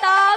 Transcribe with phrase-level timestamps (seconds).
[0.00, 0.36] 打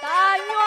[0.00, 0.65] 但愿